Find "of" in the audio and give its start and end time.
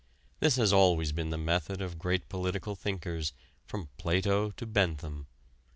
1.79-1.99